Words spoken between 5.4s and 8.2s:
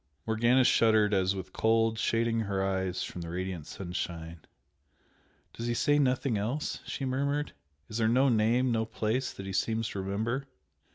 "Does he say nothing else?" she murmured "Is there